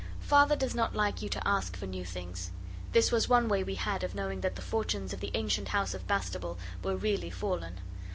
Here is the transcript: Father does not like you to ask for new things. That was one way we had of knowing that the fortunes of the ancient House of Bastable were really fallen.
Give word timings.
Father 0.21 0.55
does 0.55 0.73
not 0.73 0.95
like 0.95 1.21
you 1.21 1.29
to 1.29 1.47
ask 1.47 1.77
for 1.77 1.85
new 1.85 2.03
things. 2.03 2.49
That 2.91 3.11
was 3.11 3.29
one 3.29 3.47
way 3.47 3.63
we 3.63 3.75
had 3.75 4.03
of 4.03 4.15
knowing 4.15 4.41
that 4.41 4.55
the 4.55 4.63
fortunes 4.63 5.13
of 5.13 5.19
the 5.19 5.29
ancient 5.35 5.67
House 5.67 5.93
of 5.93 6.07
Bastable 6.07 6.57
were 6.83 6.95
really 6.97 7.29
fallen. 7.29 7.79